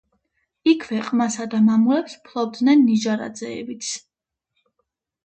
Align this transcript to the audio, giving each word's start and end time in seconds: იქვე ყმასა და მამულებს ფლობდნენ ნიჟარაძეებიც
იქვე 0.69 1.01
ყმასა 1.09 1.45
და 1.51 1.59
მამულებს 1.65 2.15
ფლობდნენ 2.29 2.81
ნიჟარაძეებიც 2.87 3.91